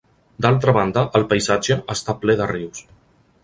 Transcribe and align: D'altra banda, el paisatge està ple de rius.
D'altra 0.45 0.73
banda, 0.77 1.03
el 1.19 1.27
paisatge 1.35 1.77
està 1.97 2.19
ple 2.25 2.37
de 2.41 2.49
rius. 2.57 2.85